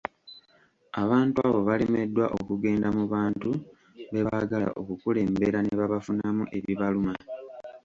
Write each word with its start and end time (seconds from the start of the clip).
Abantu 1.01 1.37
abo 1.47 1.59
balemeddwa 1.67 2.25
okugenda 2.39 2.87
mu 2.97 3.03
bantu 3.13 3.49
bebaagala 4.11 4.67
okukulembera 4.79 5.59
ne 5.61 5.73
babafunamu 5.79 6.43
ebibaluma. 6.57 7.13